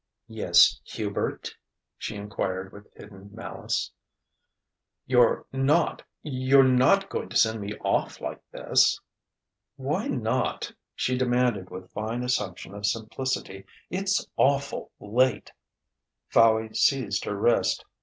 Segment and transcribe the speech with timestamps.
[0.27, 1.55] "Yes, Hubert?"
[1.95, 3.91] she enquired with hidden malice.
[5.05, 8.99] "You're not you're not going to send me off like this?"
[9.75, 13.67] "Why not?" she demanded with fine assumption of simplicity.
[13.91, 15.51] "It's awful' late."
[16.29, 17.85] Fowey seized her wrist.